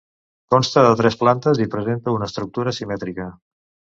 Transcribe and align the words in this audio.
Consta 0.53 0.85
de 0.85 0.93
tres 1.01 1.17
plantes 1.19 1.61
i 1.67 1.69
presenta 1.75 2.15
una 2.17 2.31
estructura 2.31 2.75
simètrica. 2.79 3.31